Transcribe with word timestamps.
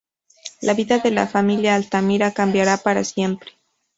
La 0.61 0.73
vida 0.73 0.97
de 0.97 1.11
la 1.11 1.27
familia 1.27 1.75
Altamira 1.75 2.31
cambiara 2.33 2.77
para 2.77 3.03
siempre. 3.03 3.51